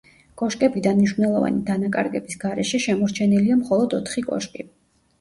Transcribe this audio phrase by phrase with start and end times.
[0.41, 4.71] კოშკებიდან მნიშვნელოვანი დანაკარგების გარეშე შემორჩენილია მხოლოდ ოთხი კოშკი.